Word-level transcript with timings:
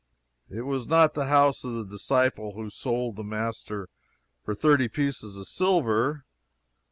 It 0.49 0.61
was 0.61 0.87
not 0.87 1.13
the 1.13 1.27
house 1.27 1.63
of 1.63 1.73
the 1.75 1.85
disciple 1.85 2.53
who 2.53 2.71
sold 2.71 3.17
the 3.17 3.23
Master 3.23 3.87
for 4.43 4.55
thirty 4.55 4.87
pieces 4.87 5.37
of 5.37 5.45
silver. 5.45 6.25